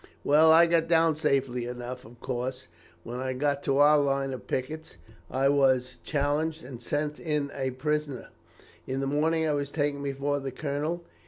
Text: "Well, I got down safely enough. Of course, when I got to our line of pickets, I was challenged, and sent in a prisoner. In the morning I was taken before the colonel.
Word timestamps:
"Well, 0.23 0.51
I 0.51 0.65
got 0.65 0.87
down 0.87 1.15
safely 1.15 1.65
enough. 1.67 2.05
Of 2.05 2.19
course, 2.21 2.69
when 3.03 3.19
I 3.19 3.33
got 3.33 3.61
to 3.65 3.77
our 3.77 3.99
line 3.99 4.33
of 4.33 4.47
pickets, 4.47 4.97
I 5.29 5.47
was 5.47 5.99
challenged, 6.03 6.63
and 6.63 6.81
sent 6.81 7.19
in 7.19 7.51
a 7.53 7.69
prisoner. 7.69 8.29
In 8.87 8.99
the 8.99 9.05
morning 9.05 9.47
I 9.47 9.53
was 9.53 9.69
taken 9.69 10.01
before 10.01 10.39
the 10.39 10.49
colonel. 10.49 11.03